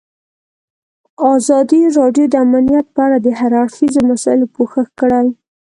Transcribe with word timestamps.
ازادي 1.33 1.81
راډیو 1.97 2.25
د 2.29 2.35
امنیت 2.45 2.85
په 2.95 2.99
اړه 3.05 3.17
د 3.21 3.27
هر 3.39 3.51
اړخیزو 3.61 3.99
مسایلو 4.11 4.51
پوښښ 4.55 4.85
کړی. 4.99 5.25